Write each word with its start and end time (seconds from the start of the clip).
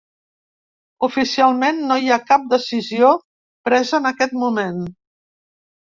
Oficialment 1.07 1.83
no 1.91 1.99
hi 2.05 2.09
ha 2.15 2.19
cap 2.31 2.47
decisió 2.55 3.11
presa 3.69 4.03
en 4.03 4.11
aquests 4.13 4.39
moment. 4.47 4.85